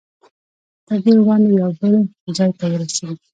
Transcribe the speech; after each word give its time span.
تر 0.87 0.97
دې 1.03 1.11
وړاندې 1.17 1.49
یو 1.61 1.71
بل 1.79 1.93
ځای 2.37 2.51
ته 2.59 2.65
ورسېدو. 2.71 3.15